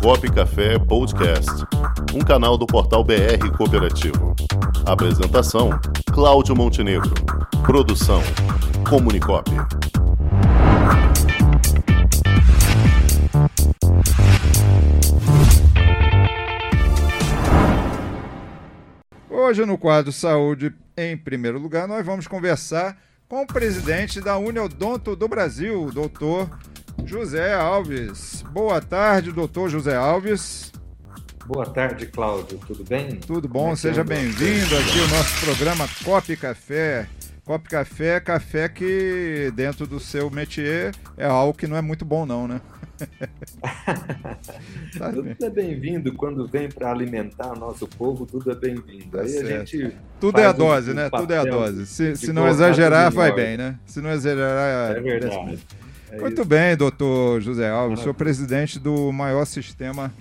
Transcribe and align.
Comunicop 0.00 0.32
Café 0.32 0.78
Podcast, 0.78 1.50
um 2.14 2.20
canal 2.20 2.56
do 2.56 2.66
portal 2.66 3.04
BR 3.04 3.54
Cooperativo. 3.54 4.34
Apresentação: 4.86 5.68
Cláudio 6.10 6.56
Montenegro. 6.56 7.12
Produção: 7.66 8.22
Comunicop. 8.88 9.50
Hoje, 19.28 19.66
no 19.66 19.76
quadro 19.76 20.10
Saúde 20.10 20.74
em 20.96 21.14
primeiro 21.14 21.58
lugar, 21.58 21.86
nós 21.86 22.06
vamos 22.06 22.26
conversar 22.26 22.96
com 23.28 23.42
o 23.42 23.46
presidente 23.46 24.18
da 24.18 24.38
Uniodonto 24.38 25.14
do 25.14 25.28
Brasil, 25.28 25.84
o 25.84 25.92
doutor 25.92 26.48
José 27.04 27.54
Alves. 27.54 28.44
Boa 28.50 28.80
tarde, 28.80 29.32
doutor 29.32 29.68
José 29.68 29.96
Alves. 29.96 30.72
Boa 31.46 31.66
tarde, 31.66 32.06
Cláudio. 32.06 32.58
Tudo 32.66 32.84
bem? 32.84 33.16
Tudo 33.16 33.48
bom, 33.48 33.72
é 33.72 33.76
seja 33.76 34.04
bem-vindo 34.04 34.76
aqui 34.76 35.00
ao 35.00 35.08
nosso 35.08 35.44
programa 35.44 35.88
Cop 36.04 36.36
Café. 36.36 37.08
Cop 37.44 37.68
Café 37.68 38.16
é 38.16 38.20
café 38.20 38.68
que, 38.68 39.52
dentro 39.56 39.86
do 39.86 39.98
seu 39.98 40.30
métier, 40.30 40.94
é 41.16 41.26
algo 41.26 41.52
que 41.52 41.66
não 41.66 41.76
é 41.76 41.82
muito 41.82 42.04
bom, 42.04 42.24
não, 42.24 42.46
né? 42.46 42.60
tudo 45.12 45.36
é 45.40 45.50
bem-vindo 45.50 46.14
quando 46.14 46.46
vem 46.46 46.68
para 46.68 46.92
alimentar 46.92 47.56
nosso 47.56 47.88
povo, 47.88 48.26
tudo 48.26 48.52
é 48.52 48.54
bem-vindo. 48.54 49.10
Tá 49.10 49.22
Aí 49.22 49.38
a 49.38 49.44
gente 49.44 49.96
tudo 50.20 50.38
é 50.38 50.46
a 50.46 50.52
dose, 50.52 50.90
um, 50.90 50.94
né? 50.94 51.10
Tudo 51.10 51.32
é 51.32 51.38
a 51.38 51.44
dose. 51.44 51.86
Se, 51.86 52.14
se 52.14 52.32
não 52.32 52.46
exagerar, 52.46 53.10
vai 53.10 53.32
bem, 53.32 53.56
né? 53.56 53.76
Se 53.86 54.00
não 54.00 54.10
exagerar, 54.10 54.96
é 54.96 55.00
verdade. 55.00 55.58
É 56.10 56.20
Muito 56.20 56.44
bem, 56.44 56.76
doutor 56.76 57.40
José 57.40 57.70
Alves, 57.70 58.00
sou 58.00 58.12
presidente 58.12 58.80
do 58.80 59.12
maior 59.12 59.44
sistema 59.44 60.12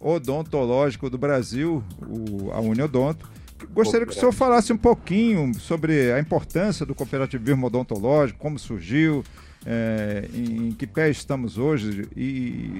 odontológico 0.00 1.10
do 1.10 1.18
Brasil, 1.18 1.84
o, 2.00 2.50
a 2.50 2.60
Uniodonto. 2.60 3.30
Gostaria 3.72 4.06
que 4.06 4.12
o 4.12 4.16
senhor 4.16 4.32
falasse 4.32 4.72
um 4.72 4.76
pouquinho 4.76 5.52
sobre 5.54 6.12
a 6.12 6.18
importância 6.18 6.86
do 6.86 6.94
cooperativismo 6.94 7.66
odontológico, 7.66 8.38
como 8.38 8.58
surgiu, 8.58 9.22
é, 9.66 10.28
em, 10.32 10.68
em, 10.68 10.72
que 10.72 10.86
pé 10.86 11.10
estamos 11.10 11.58
hoje 11.58 12.08
e, 12.16 12.22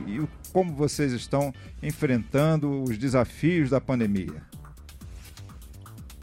e, 0.06 0.28
como 0.52 0.72
vocês 0.74 1.12
estão 1.12 1.52
enfrentando 1.83 2.83
os 2.83 2.96
desafios 2.96 3.70
da 3.70 3.80
pandemia. 3.80 4.42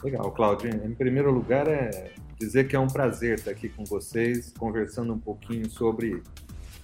Legal, 0.04 0.32
Cláudio. 0.32 0.70
Em 0.70 0.94
primeiro 0.96 1.32
lugar, 1.32 1.68
é 1.68 2.12
dizer 2.42 2.68
que 2.68 2.76
é 2.76 2.80
um 2.80 2.88
prazer 2.88 3.36
estar 3.36 3.52
aqui 3.52 3.70
com 3.70 3.86
vocês, 3.86 4.52
conversando 4.58 5.14
um 5.14 5.20
pouquinho 5.20 5.70
sobre, 5.70 6.24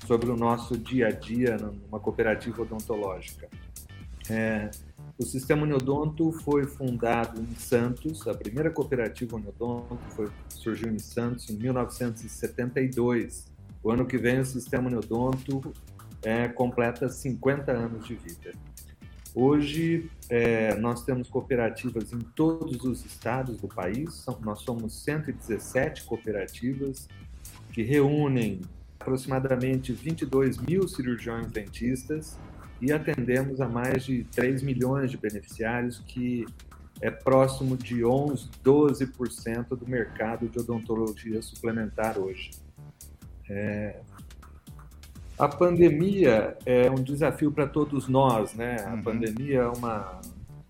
sobre 0.05 0.29
o 0.29 0.37
nosso 0.37 0.77
dia 0.77 1.07
a 1.07 1.11
dia 1.11 1.57
numa 1.57 1.99
cooperativa 1.99 2.61
odontológica. 2.61 3.49
É, 4.29 4.69
o 5.17 5.23
Sistema 5.23 5.63
Uniodonto 5.63 6.31
foi 6.31 6.65
fundado 6.65 7.41
em 7.41 7.55
Santos, 7.55 8.27
a 8.27 8.35
primeira 8.35 8.69
cooperativa 8.69 9.35
Uniodonto 9.35 9.97
foi, 10.15 10.29
surgiu 10.49 10.91
em 10.91 10.99
Santos 10.99 11.49
em 11.49 11.57
1972 11.57 13.47
o 13.81 13.91
ano 13.91 14.05
que 14.05 14.17
vem 14.17 14.39
o 14.39 14.45
Sistema 14.45 14.89
Neodonto 14.89 15.73
é, 16.21 16.47
completa 16.47 17.09
50 17.09 17.71
anos 17.71 18.05
de 18.05 18.15
vida. 18.15 18.53
Hoje 19.39 20.09
é, 20.31 20.73
nós 20.77 21.03
temos 21.03 21.29
cooperativas 21.29 22.11
em 22.11 22.17
todos 22.17 22.83
os 22.83 23.05
estados 23.05 23.57
do 23.57 23.67
país, 23.67 24.15
são, 24.15 24.35
nós 24.41 24.61
somos 24.61 25.03
117 25.03 26.05
cooperativas 26.05 27.07
que 27.71 27.83
reúnem 27.83 28.61
aproximadamente 28.99 29.93
22 29.93 30.57
mil 30.57 30.87
cirurgiões 30.87 31.51
dentistas 31.51 32.35
e 32.81 32.91
atendemos 32.91 33.61
a 33.61 33.69
mais 33.69 34.03
de 34.03 34.23
3 34.23 34.63
milhões 34.63 35.11
de 35.11 35.17
beneficiários, 35.17 35.99
que 36.07 36.43
é 36.99 37.11
próximo 37.11 37.77
de 37.77 38.03
11, 38.03 38.49
12% 38.65 39.67
do 39.77 39.87
mercado 39.87 40.49
de 40.49 40.57
odontologia 40.57 41.43
suplementar 41.43 42.17
hoje. 42.17 42.49
É, 43.47 43.99
a 45.37 45.47
pandemia 45.47 46.57
é 46.65 46.89
um 46.89 46.95
desafio 46.95 47.51
para 47.51 47.67
todos 47.67 48.07
nós, 48.07 48.53
né? 48.53 48.77
A 48.85 48.93
uhum. 48.93 49.03
pandemia 49.03 49.59
é 49.59 49.67
uma, 49.67 50.19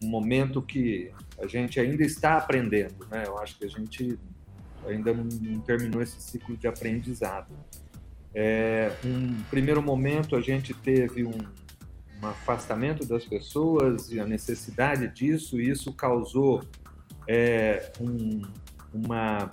um 0.03 0.07
momento 0.07 0.61
que 0.61 1.11
a 1.41 1.47
gente 1.47 1.79
ainda 1.79 2.03
está 2.03 2.37
aprendendo, 2.37 3.07
né? 3.09 3.23
Eu 3.25 3.37
acho 3.37 3.57
que 3.57 3.65
a 3.65 3.69
gente 3.69 4.19
ainda 4.85 5.13
não 5.13 5.59
terminou 5.61 6.01
esse 6.01 6.21
ciclo 6.21 6.57
de 6.57 6.67
aprendizado. 6.67 7.47
É, 8.33 8.91
um 9.05 9.41
primeiro 9.49 9.81
momento 9.81 10.35
a 10.35 10.41
gente 10.41 10.73
teve 10.73 11.23
um, 11.23 11.37
um 12.21 12.27
afastamento 12.27 13.05
das 13.05 13.25
pessoas 13.25 14.11
e 14.11 14.19
a 14.19 14.25
necessidade 14.25 15.07
disso, 15.07 15.59
e 15.61 15.69
isso 15.69 15.93
causou 15.93 16.61
é, 17.25 17.91
um, 18.01 18.41
uma 18.93 19.49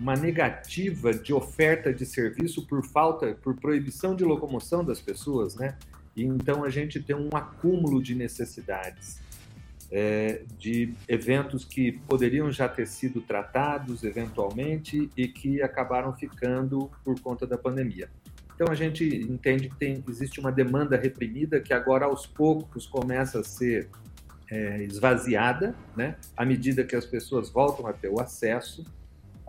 uma 0.00 0.14
negativa 0.14 1.12
de 1.12 1.32
oferta 1.32 1.92
de 1.92 2.06
serviço 2.06 2.66
por 2.66 2.84
falta, 2.86 3.34
por 3.34 3.54
proibição 3.54 4.16
de 4.16 4.24
locomoção 4.24 4.82
das 4.82 4.98
pessoas, 4.98 5.54
né? 5.54 5.76
E 6.16 6.24
então 6.24 6.64
a 6.64 6.70
gente 6.70 7.00
tem 7.00 7.14
um 7.14 7.28
acúmulo 7.34 8.02
de 8.02 8.14
necessidades, 8.14 9.20
é, 9.92 10.42
de 10.58 10.94
eventos 11.06 11.64
que 11.64 11.92
poderiam 11.92 12.50
já 12.50 12.66
ter 12.66 12.86
sido 12.86 13.20
tratados 13.20 14.02
eventualmente 14.02 15.10
e 15.16 15.28
que 15.28 15.62
acabaram 15.62 16.14
ficando 16.14 16.90
por 17.04 17.20
conta 17.20 17.46
da 17.46 17.58
pandemia. 17.58 18.08
Então 18.54 18.68
a 18.70 18.74
gente 18.74 19.04
entende 19.04 19.68
que 19.68 19.76
tem, 19.76 20.02
existe 20.08 20.40
uma 20.40 20.50
demanda 20.50 20.96
reprimida 20.96 21.60
que 21.60 21.74
agora 21.74 22.06
aos 22.06 22.26
poucos 22.26 22.86
começa 22.86 23.40
a 23.40 23.44
ser 23.44 23.88
é, 24.50 24.82
esvaziada, 24.82 25.74
né? 25.94 26.16
À 26.34 26.44
medida 26.44 26.84
que 26.84 26.96
as 26.96 27.04
pessoas 27.04 27.50
voltam 27.50 27.86
a 27.86 27.92
ter 27.92 28.08
o 28.08 28.18
acesso 28.18 28.84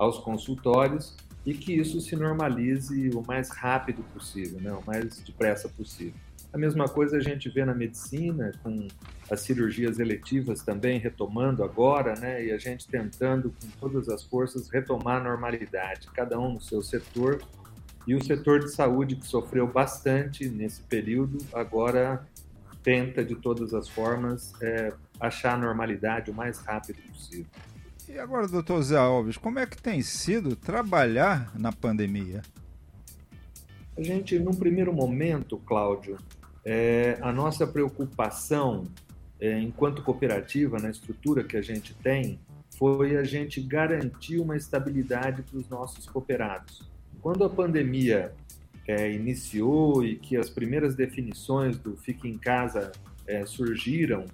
aos 0.02 0.18
consultórios 0.18 1.16
e 1.46 1.54
que 1.54 1.74
isso 1.74 2.02
se 2.02 2.16
normalize 2.16 3.12
o 3.14 3.24
mais 3.26 3.50
rápido 3.50 4.02
possível, 4.12 4.60
né? 4.60 4.72
o 4.72 4.84
mais 4.84 5.20
depressa 5.20 5.70
possível. 5.70 6.20
A 6.52 6.58
mesma 6.58 6.86
coisa 6.86 7.18
a 7.18 7.20
gente 7.20 7.48
vê 7.50 7.64
na 7.64 7.74
medicina, 7.74 8.52
com 8.64 8.88
as 9.30 9.42
cirurgias 9.42 10.00
eletivas 10.00 10.64
também 10.64 11.00
retomando 11.00 11.64
agora, 11.64 12.16
né? 12.20 12.44
e 12.44 12.52
a 12.52 12.58
gente 12.58 12.88
tentando 12.88 13.54
com 13.62 13.68
todas 13.80 14.10
as 14.10 14.24
forças 14.24 14.70
retomar 14.70 15.22
a 15.22 15.24
normalidade, 15.24 16.08
cada 16.16 16.40
um 16.40 16.54
no 16.54 16.62
seu 16.62 16.82
setor, 16.82 17.40
e 18.08 18.16
o 18.16 18.24
setor 18.24 18.60
de 18.60 18.72
saúde, 18.72 19.16
que 19.16 19.28
sofreu 19.28 19.68
bastante 19.68 20.50
nesse 20.50 20.82
período, 20.82 21.38
agora 21.54 22.28
tenta 22.82 23.24
de 23.24 23.36
todas 23.36 23.76
as 23.76 23.88
formas 23.88 24.52
é, 24.60 24.92
achar 25.20 25.54
a 25.54 25.58
normalidade 25.58 26.32
o 26.32 26.34
mais 26.34 26.58
rápido 26.58 27.00
possível. 27.12 27.46
E 28.14 28.20
agora, 28.20 28.46
doutor 28.46 28.82
Zé 28.82 28.98
Alves, 28.98 29.38
como 29.38 29.58
é 29.58 29.66
que 29.66 29.82
tem 29.82 30.02
sido 30.02 30.54
trabalhar 30.54 31.58
na 31.58 31.72
pandemia? 31.72 32.42
A 33.98 34.02
gente, 34.02 34.38
num 34.38 34.54
primeiro 34.54 34.92
momento, 34.92 35.58
Cláudio, 35.58 36.18
é, 36.66 37.18
a 37.22 37.32
nossa 37.32 37.66
preocupação 37.66 38.84
é, 39.40 39.58
enquanto 39.60 40.04
cooperativa, 40.04 40.78
na 40.78 40.90
estrutura 40.90 41.42
que 41.42 41.56
a 41.56 41.62
gente 41.62 41.94
tem, 41.94 42.38
foi 42.78 43.16
a 43.16 43.24
gente 43.24 43.62
garantir 43.62 44.40
uma 44.40 44.58
estabilidade 44.58 45.42
para 45.44 45.58
os 45.58 45.70
nossos 45.70 46.06
cooperados. 46.06 46.84
Quando 47.22 47.46
a 47.46 47.50
pandemia 47.50 48.34
é, 48.86 49.10
iniciou 49.10 50.04
e 50.04 50.18
que 50.18 50.36
as 50.36 50.50
primeiras 50.50 50.96
definições 50.96 51.78
do 51.78 51.96
Fique 51.96 52.28
em 52.28 52.38
Casa 52.38 52.92
é, 53.26 53.46
surgiram, 53.46 54.26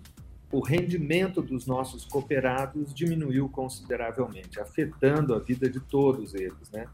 o 0.51 0.61
rendimento 0.61 1.41
dos 1.41 1.65
nossos 1.65 2.05
cooperados 2.05 2.93
diminuiu 2.93 3.49
consideravelmente, 3.49 4.59
afetando 4.59 5.33
a 5.33 5.39
vida 5.39 5.69
de 5.69 5.79
todos 5.79 6.33
eles. 6.33 6.71
Né? 6.71 6.85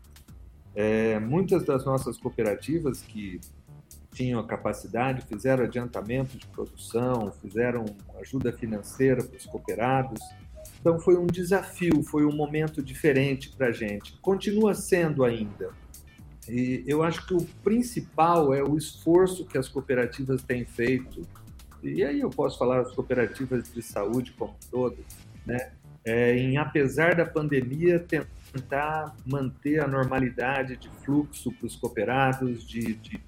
É, 0.75 1.19
muitas 1.19 1.63
das 1.63 1.85
nossas 1.85 2.17
cooperativas 2.17 3.01
que 3.01 3.39
tinham 4.11 4.39
a 4.39 4.45
capacidade 4.45 5.25
fizeram 5.27 5.63
adiantamento 5.63 6.37
de 6.37 6.47
produção, 6.47 7.31
fizeram 7.41 7.85
ajuda 8.21 8.51
financeira 8.51 9.23
para 9.23 9.37
os 9.37 9.45
cooperados. 9.45 10.19
Então 10.79 10.99
foi 10.99 11.15
um 11.15 11.27
desafio, 11.27 12.03
foi 12.03 12.25
um 12.25 12.35
momento 12.35 12.81
diferente 12.81 13.49
para 13.55 13.67
a 13.67 13.71
gente. 13.71 14.17
Continua 14.19 14.73
sendo 14.73 15.23
ainda. 15.23 15.71
E 16.47 16.83
eu 16.85 17.03
acho 17.03 17.25
que 17.25 17.33
o 17.33 17.45
principal 17.63 18.53
é 18.53 18.61
o 18.63 18.77
esforço 18.77 19.45
que 19.45 19.57
as 19.57 19.67
cooperativas 19.67 20.43
têm 20.43 20.65
feito 20.65 21.21
e 21.83 22.03
aí 22.03 22.21
eu 22.21 22.29
posso 22.29 22.57
falar 22.57 22.83
das 22.83 22.93
cooperativas 22.93 23.71
de 23.71 23.81
saúde 23.81 24.31
como 24.31 24.51
um 24.51 24.69
todo, 24.71 24.97
né? 25.45 25.71
É, 26.05 26.35
em 26.37 26.57
apesar 26.57 27.15
da 27.15 27.25
pandemia 27.25 27.97
tentar 28.51 29.15
manter 29.25 29.81
a 29.81 29.87
normalidade 29.87 30.75
de 30.75 30.89
fluxo 31.03 31.51
para 31.51 31.65
os 31.65 31.75
cooperados, 31.77 32.67
de, 32.67 32.93
de, 32.95 33.21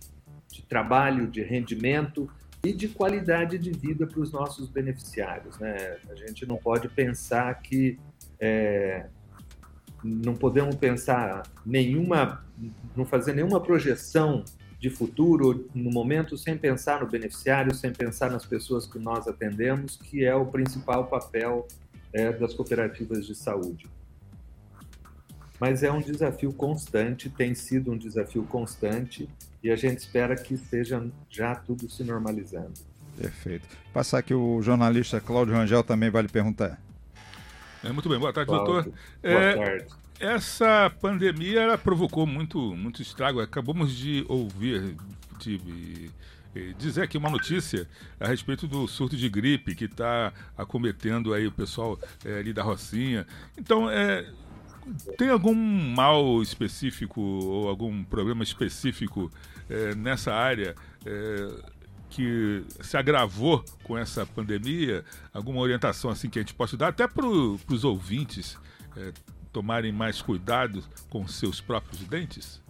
de, 0.51 0.61
trabalho, 0.63 1.25
de 1.25 1.41
rendimento 1.41 2.29
e 2.63 2.73
de 2.73 2.89
qualidade 2.89 3.57
de 3.57 3.71
vida 3.71 4.05
para 4.05 4.19
os 4.19 4.31
nossos 4.31 4.67
beneficiários. 4.67 5.57
Né? 5.57 5.97
A 6.09 6.15
gente 6.15 6.45
não 6.45 6.57
pode 6.57 6.89
pensar 6.89 7.53
que 7.61 7.97
é, 8.39 9.05
não 10.03 10.35
podemos 10.35 10.75
pensar 10.75 11.43
nenhuma, 11.65 12.45
não 12.95 13.05
fazer 13.05 13.33
nenhuma 13.33 13.61
projeção 13.61 14.43
de 14.85 14.89
futuro, 14.91 15.67
no 15.73 15.89
momento, 15.89 16.37
sem 16.37 16.55
pensar 16.55 17.01
no 17.01 17.07
beneficiário, 17.07 17.73
sem 17.73 17.91
pensar 17.91 18.29
nas 18.29 18.45
pessoas 18.45 18.85
que 18.85 18.99
nós 18.99 19.27
atendemos, 19.27 19.97
que 19.97 20.23
é 20.23 20.35
o 20.35 20.45
principal 20.45 21.07
papel 21.07 21.67
é, 22.13 22.31
das 22.31 22.53
cooperativas 22.53 23.25
de 23.25 23.33
saúde. 23.33 23.87
Mas 25.59 25.81
é 25.81 25.91
um 25.91 25.99
desafio 25.99 26.53
constante, 26.53 27.31
tem 27.31 27.55
sido 27.55 27.91
um 27.91 27.97
desafio 27.97 28.43
constante, 28.43 29.27
e 29.63 29.71
a 29.71 29.75
gente 29.75 29.97
espera 29.97 30.35
que 30.35 30.53
esteja 30.53 31.03
já 31.31 31.55
tudo 31.55 31.89
se 31.89 32.03
normalizando. 32.03 32.73
Perfeito. 33.17 33.67
Passar 33.91 34.19
aqui 34.19 34.35
o 34.35 34.61
jornalista 34.61 35.19
Cláudio 35.19 35.55
Rangel 35.55 35.83
também 35.83 36.11
vai 36.11 36.21
lhe 36.21 36.29
perguntar. 36.29 36.79
É, 37.83 37.91
muito 37.91 38.07
bem, 38.07 38.19
boa 38.19 38.31
tarde, 38.31 38.51
Cláudio. 38.51 38.73
doutor. 38.73 38.93
Boa 39.23 39.41
é, 39.41 39.55
tarde. 39.55 40.04
Essa 40.19 40.89
pandemia 41.01 41.61
ela 41.61 41.77
provocou 41.77 42.25
muito, 42.25 42.57
muito 42.75 43.01
estrago. 43.01 43.41
Acabamos 43.41 43.93
de 43.93 44.25
ouvir, 44.29 44.95
de, 45.39 45.57
de 45.57 46.11
dizer 46.77 47.03
aqui 47.03 47.17
uma 47.17 47.29
notícia 47.29 47.87
a 48.19 48.27
respeito 48.27 48.67
do 48.67 48.87
surto 48.87 49.17
de 49.17 49.27
gripe 49.27 49.75
que 49.75 49.85
está 49.85 50.31
acometendo 50.57 51.33
aí 51.33 51.45
o 51.45 51.51
pessoal 51.51 51.99
é, 52.23 52.39
ali 52.39 52.53
da 52.53 52.63
Rocinha. 52.63 53.27
Então, 53.57 53.89
é, 53.89 54.25
tem 55.17 55.29
algum 55.29 55.53
mal 55.53 56.41
específico 56.41 57.19
ou 57.19 57.67
algum 57.67 58.03
problema 58.03 58.43
específico 58.43 59.31
é, 59.69 59.95
nessa 59.95 60.33
área 60.33 60.75
que 62.09 62.63
se 62.81 62.97
agravou 62.97 63.63
com 63.83 63.97
essa 63.97 64.25
pandemia? 64.25 65.03
Alguma 65.33 65.59
orientação 65.59 66.09
assim 66.09 66.29
que 66.29 66.39
a 66.39 66.41
gente 66.41 66.53
possa 66.53 66.77
dar 66.77 66.87
até 66.87 67.07
para 67.07 67.27
os 67.27 67.83
ouvintes? 67.83 68.57
Tomarem 69.55 69.93
mais 69.93 70.21
cuidado 70.21 70.83
com 71.09 71.25
seus 71.29 71.61
próprios 71.61 72.03
dentes? 72.03 72.61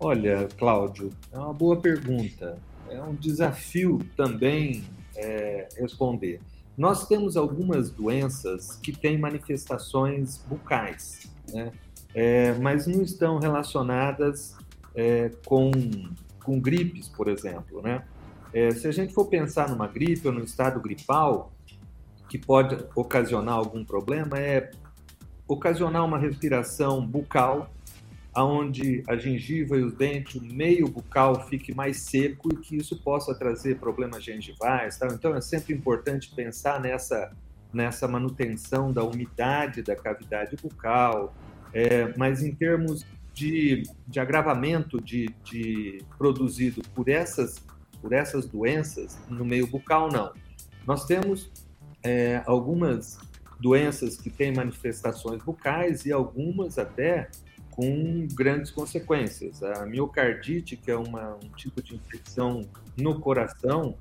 Olha, 0.00 0.48
Cláudio, 0.56 1.10
é 1.30 1.38
uma 1.38 1.52
boa 1.52 1.76
pergunta. 1.76 2.56
É 2.88 2.98
um 3.02 3.14
desafio 3.14 4.00
também 4.16 4.82
é, 5.14 5.68
responder. 5.76 6.40
Nós 6.78 7.06
temos 7.06 7.36
algumas 7.36 7.90
doenças 7.90 8.76
que 8.76 8.90
têm 8.90 9.18
manifestações 9.18 10.38
bucais, 10.48 11.30
né? 11.52 11.70
É, 12.14 12.54
mas 12.54 12.86
não 12.86 13.02
estão 13.02 13.38
relacionadas 13.38 14.56
é, 14.94 15.30
com, 15.44 15.72
com 16.42 16.58
gripes, 16.58 17.06
por 17.06 17.28
exemplo. 17.28 17.82
Né? 17.82 18.02
É, 18.54 18.70
se 18.70 18.88
a 18.88 18.92
gente 18.92 19.12
for 19.12 19.26
pensar 19.26 19.68
numa 19.68 19.88
gripe 19.88 20.26
ou 20.26 20.32
no 20.32 20.42
estado 20.42 20.80
gripal, 20.80 21.52
que 22.34 22.38
pode 22.38 22.76
ocasionar 22.96 23.54
algum 23.54 23.84
problema 23.84 24.40
é 24.40 24.72
ocasionar 25.46 26.04
uma 26.04 26.18
respiração 26.18 27.06
bucal, 27.06 27.72
aonde 28.34 29.04
a 29.06 29.14
gengiva 29.14 29.76
e 29.76 29.84
os 29.84 29.94
dentes, 29.94 30.34
o 30.34 30.44
meio 30.44 30.88
bucal 30.88 31.46
fique 31.46 31.72
mais 31.72 31.98
seco 31.98 32.52
e 32.52 32.56
que 32.56 32.74
isso 32.74 33.00
possa 33.00 33.36
trazer 33.36 33.78
problemas 33.78 34.24
gengivais. 34.24 34.98
Então 35.12 35.32
é 35.32 35.40
sempre 35.40 35.72
importante 35.72 36.34
pensar 36.34 36.80
nessa, 36.80 37.30
nessa 37.72 38.08
manutenção 38.08 38.92
da 38.92 39.04
umidade 39.04 39.80
da 39.80 39.94
cavidade 39.94 40.56
bucal, 40.60 41.32
é, 41.72 42.12
mas 42.16 42.42
em 42.42 42.52
termos 42.52 43.06
de, 43.32 43.84
de 44.08 44.18
agravamento 44.18 45.00
de, 45.00 45.28
de 45.44 46.02
produzido 46.18 46.82
por 46.96 47.08
essas, 47.08 47.64
por 48.02 48.12
essas 48.12 48.44
doenças 48.44 49.16
no 49.28 49.44
meio 49.44 49.68
bucal, 49.68 50.08
não. 50.10 50.32
Nós 50.84 51.06
temos 51.06 51.63
é, 52.04 52.42
algumas 52.46 53.18
doenças 53.58 54.16
que 54.16 54.30
têm 54.30 54.52
manifestações 54.52 55.42
bucais 55.42 56.04
e 56.04 56.12
algumas 56.12 56.78
até 56.78 57.30
com 57.70 58.28
grandes 58.32 58.70
consequências. 58.70 59.62
A 59.62 59.84
miocardite, 59.86 60.76
que 60.76 60.90
é 60.90 60.96
uma, 60.96 61.36
um 61.36 61.48
tipo 61.56 61.82
de 61.82 61.96
infecção 61.96 62.68
no 62.96 63.20
coração, 63.20 63.96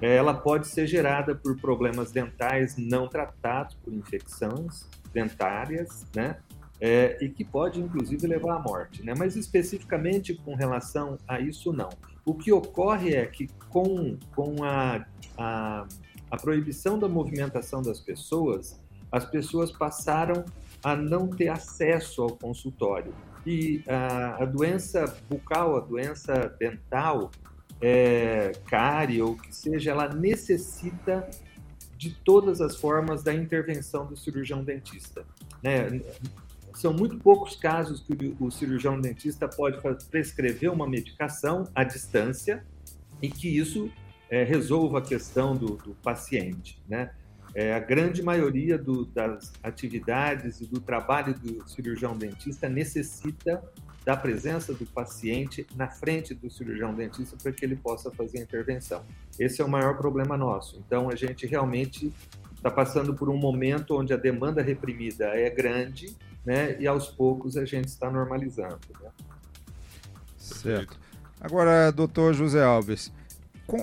ela 0.00 0.32
pode 0.32 0.68
ser 0.68 0.86
gerada 0.86 1.34
por 1.34 1.58
problemas 1.60 2.12
dentais 2.12 2.76
não 2.76 3.08
tratados, 3.08 3.74
por 3.76 3.92
infecções 3.92 4.88
dentárias, 5.12 6.06
né? 6.14 6.36
É, 6.80 7.18
e 7.20 7.28
que 7.28 7.44
pode 7.44 7.80
inclusive 7.80 8.24
levar 8.24 8.54
à 8.54 8.58
morte, 8.60 9.02
né? 9.02 9.12
Mas 9.18 9.34
especificamente 9.34 10.34
com 10.34 10.54
relação 10.54 11.18
a 11.26 11.40
isso, 11.40 11.72
não. 11.72 11.88
O 12.24 12.34
que 12.34 12.52
ocorre 12.52 13.14
é 13.14 13.26
que 13.26 13.48
com, 13.68 14.16
com 14.36 14.62
a, 14.62 15.04
a 15.36 15.88
a 16.30 16.36
proibição 16.36 16.98
da 16.98 17.08
movimentação 17.08 17.82
das 17.82 18.00
pessoas, 18.00 18.78
as 19.10 19.24
pessoas 19.24 19.70
passaram 19.70 20.44
a 20.82 20.94
não 20.94 21.28
ter 21.28 21.48
acesso 21.48 22.22
ao 22.22 22.30
consultório. 22.30 23.14
E 23.46 23.82
a, 23.88 24.42
a 24.42 24.44
doença 24.44 25.16
bucal, 25.28 25.76
a 25.76 25.80
doença 25.80 26.54
dental, 26.58 27.30
é, 27.80 28.52
cárie 28.66 29.22
ou 29.22 29.36
que 29.36 29.54
seja, 29.54 29.92
ela 29.92 30.08
necessita 30.08 31.28
de 31.96 32.10
todas 32.10 32.60
as 32.60 32.76
formas 32.76 33.22
da 33.22 33.34
intervenção 33.34 34.06
do 34.06 34.16
cirurgião 34.16 34.62
dentista. 34.62 35.24
Né? 35.62 36.00
São 36.74 36.92
muito 36.92 37.18
poucos 37.18 37.56
casos 37.56 38.00
que 38.00 38.36
o 38.38 38.50
cirurgião 38.50 39.00
dentista 39.00 39.48
pode 39.48 39.78
prescrever 40.10 40.70
uma 40.70 40.86
medicação 40.86 41.64
à 41.74 41.82
distância 41.82 42.64
e 43.20 43.28
que 43.28 43.48
isso 43.48 43.90
é, 44.30 44.44
resolva 44.44 44.98
a 44.98 45.02
questão 45.02 45.56
do, 45.56 45.76
do 45.76 45.94
paciente. 46.02 46.80
Né? 46.88 47.10
É, 47.54 47.74
a 47.74 47.78
grande 47.78 48.22
maioria 48.22 48.76
do, 48.76 49.04
das 49.06 49.52
atividades 49.62 50.60
e 50.60 50.66
do 50.66 50.80
trabalho 50.80 51.34
do 51.34 51.68
cirurgião 51.68 52.16
dentista 52.16 52.68
necessita 52.68 53.62
da 54.04 54.16
presença 54.16 54.72
do 54.72 54.86
paciente 54.86 55.66
na 55.76 55.88
frente 55.88 56.32
do 56.34 56.50
cirurgião 56.50 56.94
dentista 56.94 57.36
para 57.42 57.52
que 57.52 57.64
ele 57.64 57.76
possa 57.76 58.10
fazer 58.10 58.38
a 58.38 58.42
intervenção. 58.42 59.02
Esse 59.38 59.60
é 59.60 59.64
o 59.64 59.68
maior 59.68 59.96
problema 59.96 60.36
nosso. 60.36 60.82
Então, 60.86 61.10
a 61.10 61.14
gente 61.14 61.46
realmente 61.46 62.12
está 62.56 62.70
passando 62.70 63.14
por 63.14 63.28
um 63.28 63.36
momento 63.36 63.98
onde 63.98 64.12
a 64.12 64.16
demanda 64.16 64.62
reprimida 64.62 65.26
é 65.26 65.50
grande, 65.50 66.16
né? 66.44 66.80
E 66.80 66.86
aos 66.86 67.08
poucos 67.08 67.56
a 67.56 67.64
gente 67.64 67.88
está 67.88 68.10
normalizando. 68.10 68.80
Né? 69.00 69.10
Certo. 70.36 70.98
Agora, 71.40 71.90
doutor 71.92 72.34
José 72.34 72.64
Alves, 72.64 73.12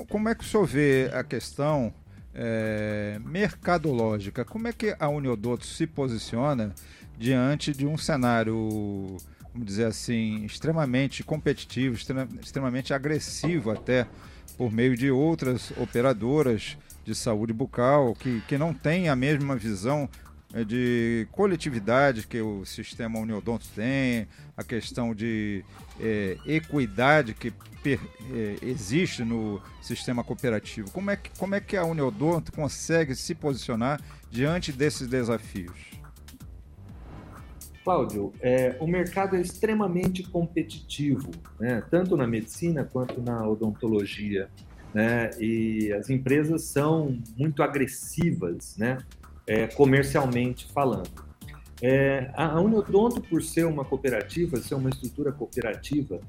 como 0.06 0.28
é 0.28 0.34
que 0.34 0.44
o 0.44 0.48
senhor 0.48 0.66
vê 0.66 1.12
a 1.14 1.24
questão 1.24 1.94
é, 2.34 3.20
mercadológica? 3.24 4.44
Como 4.44 4.68
é 4.68 4.74
que 4.74 4.96
a 5.00 5.08
Uniodonto 5.08 5.66
se 5.66 5.86
posiciona 5.86 6.74
diante 7.18 7.72
de 7.72 7.86
um 7.86 7.96
cenário, 7.96 9.18
vamos 9.54 9.68
dizer 9.68 9.86
assim, 9.86 10.44
extremamente 10.44 11.24
competitivo, 11.24 11.96
extremamente 12.42 12.94
agressivo 12.94 13.70
até, 13.70 14.08
por 14.58 14.72
meio 14.72 14.98
de 14.98 15.12
outras 15.12 15.72
operadoras 15.78 16.78
de 17.04 17.14
saúde 17.14 17.54
bucal 17.54 18.16
que, 18.16 18.42
que 18.48 18.58
não 18.58 18.74
têm 18.74 19.08
a 19.10 19.16
mesma 19.16 19.56
visão 19.56 20.10
de 20.64 21.28
coletividade 21.32 22.26
que 22.28 22.40
o 22.40 22.64
sistema 22.66 23.20
Uniodonto 23.20 23.66
tem, 23.76 24.28
a 24.56 24.64
questão 24.64 25.14
de 25.14 25.66
é, 26.00 26.38
equidade 26.46 27.34
que 27.34 27.52
per, 27.84 28.00
é, 28.32 28.58
existe 28.62 29.24
no 29.24 29.62
sistema 29.82 30.24
cooperativo. 30.24 30.90
Como 30.92 31.12
é, 31.12 31.18
que, 31.18 31.30
como 31.38 31.56
é 31.56 31.60
que 31.60 31.76
a 31.76 31.84
Uniodonto 31.84 32.52
consegue 32.52 33.14
se 33.16 33.36
posicionar 33.36 34.02
diante 34.32 34.72
desses 34.72 35.08
desafios? 35.08 35.96
Cláudio, 37.84 38.34
é, 38.42 38.76
o 38.80 38.88
mercado 38.88 39.36
é 39.36 39.42
extremamente 39.42 40.24
competitivo, 40.24 41.30
né? 41.60 41.84
tanto 41.92 42.18
na 42.18 42.26
medicina 42.26 42.84
quanto 42.84 43.22
na 43.22 43.48
odontologia. 43.48 44.50
Né? 44.92 45.30
E 45.40 45.94
as 45.94 46.10
empresas 46.10 46.64
são 46.64 47.20
muito 47.38 47.62
agressivas, 47.62 48.76
né? 48.78 48.98
É, 49.48 49.68
comercialmente 49.68 50.68
falando. 50.74 51.26
É, 51.82 52.32
a 52.34 52.60
Uniodonto, 52.60 53.22
por 53.22 53.42
ser 53.42 53.66
uma 53.66 53.84
cooperativa, 53.84 54.58
ser 54.58 54.76
uma 54.76 54.90
estrutura 54.90 55.32
cooperativa, 55.32 56.20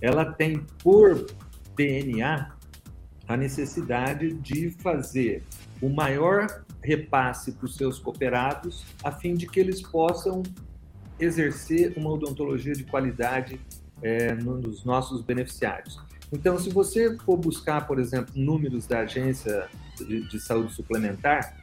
ela 0.00 0.24
tem 0.24 0.64
por 0.82 1.26
DNA 1.76 2.52
a 3.26 3.36
necessidade 3.36 4.32
de 4.34 4.70
fazer 4.70 5.42
o 5.80 5.88
maior 5.88 6.64
repasse 6.82 7.52
para 7.52 7.66
os 7.66 7.76
seus 7.76 7.98
cooperados, 7.98 8.84
a 9.02 9.12
fim 9.12 9.34
de 9.34 9.46
que 9.46 9.60
eles 9.60 9.80
possam 9.80 10.42
exercer 11.18 11.92
uma 11.96 12.10
odontologia 12.10 12.72
de 12.72 12.84
qualidade 12.84 13.60
é, 14.02 14.34
nos 14.34 14.84
nossos 14.84 15.22
beneficiários. 15.22 16.00
Então, 16.32 16.58
se 16.58 16.70
você 16.70 17.16
for 17.18 17.36
buscar, 17.36 17.86
por 17.86 17.98
exemplo, 17.98 18.32
números 18.36 18.86
da 18.86 19.00
agência 19.00 19.68
de, 19.98 20.28
de 20.28 20.40
saúde 20.40 20.72
suplementar, 20.72 21.59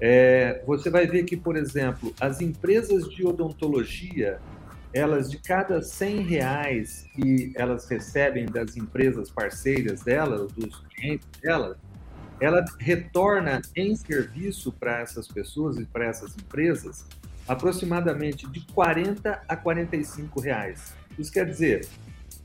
é, 0.00 0.62
você 0.66 0.90
vai 0.90 1.06
ver 1.06 1.24
que, 1.24 1.36
por 1.36 1.56
exemplo, 1.56 2.14
as 2.20 2.40
empresas 2.40 3.08
de 3.08 3.26
odontologia, 3.26 4.38
elas 4.92 5.30
de 5.30 5.38
cada 5.38 5.82
100 5.82 6.20
reais 6.22 7.06
que 7.14 7.52
elas 7.54 7.88
recebem 7.88 8.46
das 8.46 8.76
empresas 8.76 9.30
parceiras 9.30 10.02
delas, 10.02 10.52
dos 10.52 10.76
clientes 10.94 11.28
delas, 11.40 11.76
ela 12.40 12.64
retorna 12.78 13.62
em 13.74 13.96
serviço 13.96 14.70
para 14.72 15.00
essas 15.00 15.26
pessoas 15.26 15.78
e 15.78 15.84
para 15.86 16.04
essas 16.06 16.36
empresas 16.36 17.06
aproximadamente 17.48 18.46
de 18.50 18.60
40 18.72 19.42
a 19.48 19.56
45 19.56 20.40
reais. 20.40 20.94
Isso 21.18 21.32
quer 21.32 21.46
dizer, 21.46 21.88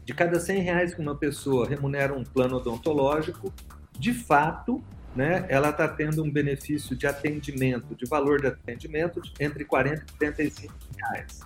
De 0.04 0.16
cada 0.16 0.40
100 0.40 0.62
reais 0.62 0.94
que 0.96 1.02
uma 1.02 1.16
pessoa 1.16 1.68
remunera 1.68 2.14
um 2.14 2.24
plano 2.24 2.58
odontológico, 2.58 3.54
de 3.98 4.14
fato, 4.14 4.84
né, 5.16 5.46
ela 5.50 5.70
está 5.70 5.88
tendo 5.88 6.24
um 6.24 6.32
benefício 6.32 6.96
de 6.96 7.06
atendimento, 7.06 7.96
de 7.96 8.06
valor 8.06 8.40
de 8.40 8.48
atendimento 8.48 9.22
entre 9.40 9.66
40 9.66 10.02
e 10.02 10.18
35 10.18 10.74
reais. 10.98 11.40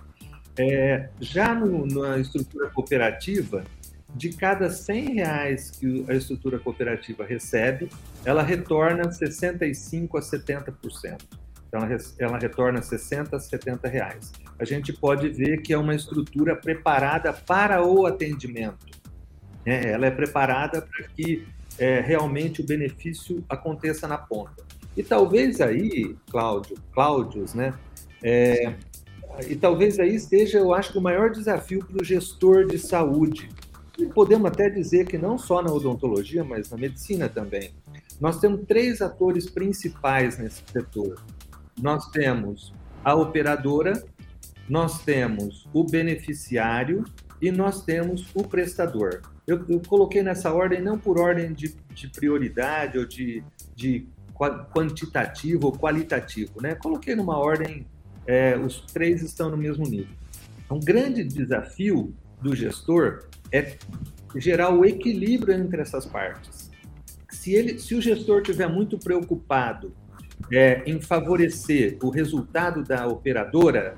É, 0.58 1.08
já 1.20 1.54
no, 1.54 1.86
na 1.86 2.18
estrutura 2.18 2.70
cooperativa, 2.70 3.64
de 4.14 4.30
cada 4.30 4.70
100 4.70 5.14
reais 5.14 5.70
que 5.70 6.04
a 6.08 6.14
estrutura 6.14 6.58
cooperativa 6.58 7.24
recebe, 7.24 7.90
ela 8.24 8.42
retorna 8.42 9.10
65 9.12 10.16
a 10.16 10.20
70%. 10.20 11.20
Então, 11.68 11.82
ela, 11.82 11.98
ela 12.18 12.38
retorna 12.38 12.80
60 12.80 13.36
a 13.36 13.40
70 13.40 13.88
reais. 13.88 14.32
A 14.58 14.64
gente 14.64 14.92
pode 14.92 15.28
ver 15.28 15.60
que 15.60 15.72
é 15.72 15.78
uma 15.78 15.94
estrutura 15.94 16.56
preparada 16.56 17.32
para 17.32 17.84
o 17.84 18.06
atendimento. 18.06 18.86
É, 19.66 19.90
ela 19.90 20.06
é 20.06 20.10
preparada 20.10 20.80
para 20.80 21.08
que 21.08 21.46
é, 21.78 22.00
realmente 22.00 22.60
o 22.60 22.64
benefício 22.64 23.44
aconteça 23.48 24.08
na 24.08 24.18
ponta. 24.18 24.64
E 24.96 25.02
talvez 25.02 25.60
aí, 25.60 26.16
Cláudio, 26.30 26.76
Cláudios, 26.92 27.54
né? 27.54 27.74
É, 28.22 28.74
e 29.46 29.54
talvez 29.54 29.98
aí 29.98 30.14
esteja, 30.14 30.58
eu 30.58 30.72
acho, 30.72 30.98
o 30.98 31.02
maior 31.02 31.30
desafio 31.30 31.84
para 31.84 32.00
o 32.00 32.04
gestor 32.04 32.66
de 32.66 32.78
saúde. 32.78 33.50
E 33.98 34.06
podemos 34.06 34.50
até 34.50 34.70
dizer 34.70 35.06
que 35.06 35.18
não 35.18 35.38
só 35.38 35.62
na 35.62 35.72
odontologia, 35.72 36.42
mas 36.42 36.70
na 36.70 36.76
medicina 36.76 37.28
também. 37.28 37.72
Nós 38.20 38.40
temos 38.40 38.64
três 38.66 39.02
atores 39.02 39.48
principais 39.48 40.38
nesse 40.38 40.62
setor. 40.72 41.22
Nós 41.80 42.08
temos 42.10 42.72
a 43.04 43.14
operadora, 43.14 44.02
nós 44.68 45.02
temos 45.04 45.68
o 45.72 45.84
beneficiário 45.84 47.04
e 47.40 47.50
nós 47.50 47.84
temos 47.84 48.30
o 48.34 48.42
prestador. 48.42 49.20
Eu, 49.46 49.64
eu 49.68 49.80
coloquei 49.86 50.22
nessa 50.22 50.52
ordem 50.52 50.82
não 50.82 50.98
por 50.98 51.18
ordem 51.18 51.52
de, 51.52 51.74
de 51.94 52.08
prioridade 52.08 52.98
ou 52.98 53.06
de, 53.06 53.44
de 53.74 54.08
quantitativo 54.74 55.66
ou 55.66 55.72
qualitativo, 55.72 56.60
né? 56.60 56.74
Coloquei 56.74 57.14
numa 57.14 57.38
ordem, 57.38 57.86
é, 58.26 58.56
os 58.56 58.80
três 58.92 59.22
estão 59.22 59.50
no 59.50 59.56
mesmo 59.56 59.84
nível. 59.86 60.14
Um 60.70 60.80
grande 60.80 61.22
desafio 61.22 62.12
do 62.42 62.54
gestor 62.54 63.28
é 63.52 63.76
gerar 64.36 64.70
o 64.70 64.84
equilíbrio 64.84 65.54
entre 65.54 65.80
essas 65.80 66.04
partes. 66.04 66.70
Se, 67.30 67.54
ele, 67.54 67.78
se 67.78 67.94
o 67.94 68.02
gestor 68.02 68.40
estiver 68.40 68.68
muito 68.68 68.98
preocupado 68.98 69.94
é, 70.52 70.82
em 70.84 71.00
favorecer 71.00 71.96
o 72.02 72.10
resultado 72.10 72.82
da 72.82 73.06
operadora, 73.06 73.96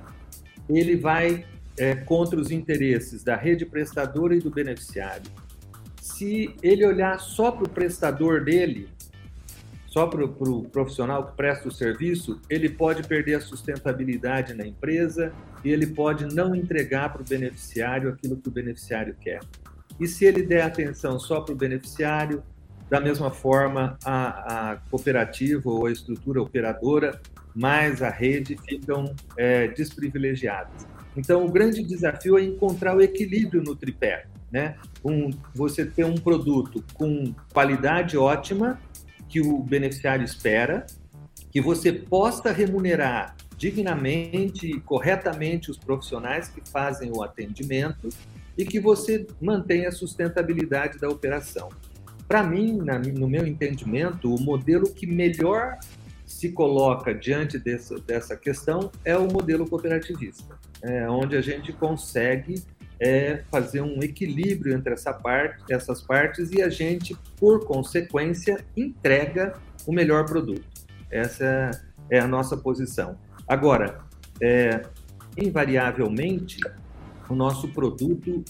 ele 0.68 0.96
vai 0.96 1.46
é, 1.78 1.94
contra 1.94 2.38
os 2.38 2.50
interesses 2.50 3.23
da 3.23 3.37
rede 3.37 3.64
prestadora 3.64 4.35
e 4.35 4.40
do 4.40 4.50
beneficiário. 4.50 5.30
Se 6.00 6.54
ele 6.62 6.85
olhar 6.85 7.18
só 7.20 7.50
para 7.50 7.64
o 7.64 7.68
prestador 7.68 8.44
dele, 8.44 8.88
só 9.87 10.06
para 10.06 10.25
o 10.25 10.28
pro 10.28 10.62
profissional 10.64 11.26
que 11.26 11.37
presta 11.37 11.68
o 11.68 11.73
serviço, 11.73 12.40
ele 12.49 12.68
pode 12.68 13.06
perder 13.06 13.37
a 13.37 13.40
sustentabilidade 13.40 14.54
na 14.54 14.66
empresa 14.66 15.32
e 15.64 15.70
ele 15.70 15.87
pode 15.87 16.26
não 16.35 16.54
entregar 16.54 17.12
para 17.12 17.23
o 17.23 17.25
beneficiário 17.25 18.11
aquilo 18.11 18.37
que 18.37 18.49
o 18.49 18.52
beneficiário 18.52 19.14
quer. 19.20 19.40
E 19.99 20.06
se 20.06 20.25
ele 20.25 20.42
der 20.42 20.62
atenção 20.62 21.18
só 21.18 21.40
para 21.40 21.52
o 21.52 21.56
beneficiário, 21.56 22.42
da 22.88 23.00
mesma 23.00 23.30
forma 23.30 23.99
a, 24.04 24.73
a, 24.73 24.76
cooperativa 24.90 25.68
ou 25.68 25.87
a 25.87 25.92
estrutura 25.92 26.40
operadora 26.40 27.20
mais 27.54 28.02
a 28.02 28.11
rede 28.11 28.56
ficam 28.56 29.14
é, 29.37 29.68
desprivilegiadas. 29.68 30.87
Então, 31.18 31.44
o 31.44 31.50
grande 31.50 31.82
desafio 31.82 32.38
é 32.38 32.44
encontrar 32.44 32.96
o 32.96 33.02
equilíbrio 33.02 33.60
no 33.60 33.75
tripé, 33.75 34.26
né? 34.52 34.76
Um, 35.04 35.30
você 35.52 35.84
ter 35.84 36.04
um 36.04 36.14
produto 36.14 36.82
com 36.94 37.34
qualidade 37.52 38.16
ótima 38.16 38.80
que 39.28 39.40
o 39.40 39.58
beneficiário 39.58 40.25
espera, 40.25 40.87
que 41.50 41.60
você 41.60 41.92
possa 41.92 42.52
remunerar 42.52 43.34
dignamente 43.56 44.70
e 44.70 44.80
corretamente 44.80 45.72
os 45.72 45.76
profissionais 45.76 46.48
que 46.48 46.62
fazem 46.70 47.10
o 47.12 47.20
atendimento 47.20 48.08
e 48.56 48.64
que 48.64 48.78
você 48.78 49.26
mantenha 49.40 49.88
a 49.88 49.92
sustentabilidade 49.92 50.98
da 50.98 51.08
operação. 51.08 51.68
Para 52.28 52.44
mim, 52.44 52.76
na, 52.76 52.98
no 52.98 53.28
meu 53.28 53.44
entendimento, 53.44 54.32
o 54.32 54.40
modelo 54.40 54.88
que 54.92 55.06
melhor 55.06 55.78
se 56.28 56.52
coloca 56.52 57.14
diante 57.14 57.58
dessa, 57.58 57.99
dessa 58.00 58.37
questão 58.37 58.92
é 59.02 59.16
o 59.16 59.26
modelo 59.32 59.66
cooperativista, 59.66 60.58
é, 60.82 61.08
onde 61.08 61.37
a 61.37 61.40
gente 61.40 61.73
consegue 61.73 62.62
é, 63.00 63.44
fazer 63.50 63.80
um 63.80 64.02
equilíbrio 64.02 64.76
entre 64.76 64.92
essa 64.92 65.12
parte, 65.12 65.73
essas 65.73 66.02
partes 66.02 66.52
e 66.52 66.61
a 66.61 66.68
gente, 66.68 67.16
por 67.38 67.64
consequência, 67.64 68.62
entrega 68.76 69.54
o 69.87 69.92
melhor 69.92 70.26
produto. 70.26 70.66
Essa 71.11 71.70
é 72.11 72.18
a 72.18 72.28
nossa 72.28 72.58
posição. 72.58 73.18
Agora, 73.47 74.00
é, 74.40 74.82
invariavelmente, 75.37 76.61
o 77.28 77.35
nosso 77.35 77.68
produto 77.68 78.44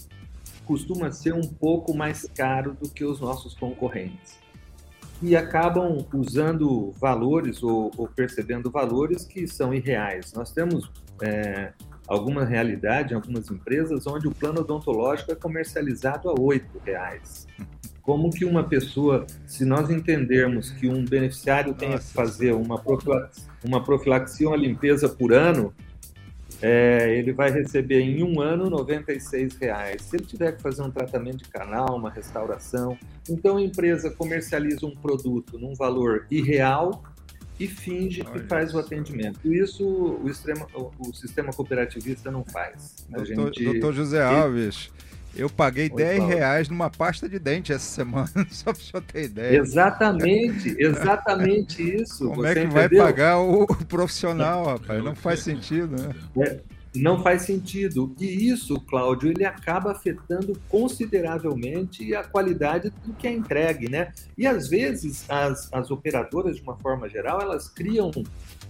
costuma 0.65 1.11
ser 1.11 1.33
um 1.33 1.47
pouco 1.47 1.95
mais 1.95 2.29
caro 2.35 2.73
do 2.73 2.89
que 2.89 3.05
os 3.05 3.21
nossos 3.21 3.53
concorrentes 3.53 4.37
e 5.21 5.35
acabam 5.35 6.05
usando 6.13 6.91
valores 6.99 7.61
ou, 7.61 7.91
ou 7.97 8.07
percebendo 8.07 8.71
valores 8.71 9.25
que 9.25 9.47
são 9.47 9.73
irreais. 9.73 10.33
Nós 10.33 10.51
temos 10.51 10.89
é, 11.21 11.73
alguma 12.07 12.45
realidade 12.45 13.13
algumas 13.13 13.49
empresas 13.51 14.07
onde 14.07 14.27
o 14.27 14.31
plano 14.31 14.61
odontológico 14.61 15.31
é 15.31 15.35
comercializado 15.35 16.29
a 16.29 16.33
R$ 16.33 16.63
reais. 16.85 17.47
Como 18.01 18.31
que 18.31 18.43
uma 18.43 18.63
pessoa, 18.63 19.27
se 19.45 19.63
nós 19.63 19.89
entendermos 19.89 20.71
que 20.71 20.89
um 20.89 21.05
beneficiário 21.05 21.75
tem 21.75 21.91
que 21.91 22.03
fazer 22.05 22.53
uma 22.53 22.79
profilaxia, 22.79 23.43
uma 23.63 23.83
profilaxia, 23.83 24.47
uma 24.47 24.57
limpeza 24.57 25.07
por 25.07 25.31
ano, 25.31 25.73
é, 26.61 27.15
ele 27.17 27.31
vai 27.31 27.49
receber 27.51 28.01
em 28.01 28.23
um 28.23 28.41
ano 28.41 28.69
96 28.69 29.55
reais. 29.55 30.01
Se 30.01 30.17
ele 30.17 30.25
tiver 30.25 30.51
que 30.53 30.61
fazer 30.61 30.81
um 30.81 30.91
tratamento 30.91 31.37
de 31.37 31.49
canal, 31.49 31.95
uma 31.95 32.09
restauração, 32.09 32.97
então 33.29 33.57
a 33.57 33.61
empresa 33.61 34.09
comercializa 34.09 34.85
um 34.85 34.95
produto 34.95 35.57
num 35.57 35.73
valor 35.73 36.25
irreal 36.29 37.03
e 37.59 37.67
finge 37.67 38.23
que 38.23 38.39
faz 38.39 38.73
o 38.73 38.79
atendimento. 38.79 39.53
Isso 39.53 39.85
o, 39.85 40.29
extrema, 40.29 40.65
o, 40.73 41.13
sistema 41.13 41.51
cooperativista 41.51 42.31
não 42.31 42.43
faz. 42.45 43.05
A 43.11 43.17
doutor, 43.17 43.53
gente... 43.53 43.63
doutor 43.63 43.93
José 43.93 44.23
Alves, 44.23 44.89
eu 45.35 45.49
paguei 45.49 45.89
Oi, 45.89 45.95
10 45.95 46.17
Paulo. 46.19 46.33
reais 46.33 46.69
numa 46.69 46.89
pasta 46.89 47.29
de 47.29 47.39
dente 47.39 47.71
essa 47.71 47.85
semana, 47.85 48.29
só 48.49 48.73
para 48.73 48.81
o 48.81 48.83
senhor 48.83 49.03
ter 49.03 49.25
ideia. 49.25 49.57
Exatamente, 49.57 50.75
exatamente 50.77 52.01
isso. 52.01 52.29
Como 52.29 52.45
é 52.45 52.53
que 52.53 52.59
entendeu? 52.61 52.73
vai 52.73 52.89
pagar 52.89 53.39
o 53.39 53.65
profissional, 53.85 54.65
rapaz? 54.65 55.03
Não 55.03 55.15
faz 55.15 55.41
sentido, 55.41 55.95
né? 56.01 56.15
É, 56.41 56.59
não 56.95 57.21
faz 57.21 57.43
sentido. 57.43 58.15
E 58.19 58.49
isso, 58.49 58.79
Cláudio, 58.81 59.29
ele 59.31 59.45
acaba 59.45 59.91
afetando 59.91 60.59
consideravelmente 60.67 62.15
a 62.15 62.23
qualidade 62.23 62.91
do 63.05 63.13
que 63.13 63.27
é 63.27 63.31
entregue, 63.31 63.89
né? 63.89 64.11
E 64.37 64.47
às 64.47 64.67
vezes 64.67 65.29
as, 65.29 65.71
as 65.71 65.91
operadoras, 65.91 66.55
de 66.55 66.61
uma 66.61 66.77
forma 66.77 67.07
geral, 67.07 67.41
elas 67.41 67.69
criam 67.69 68.11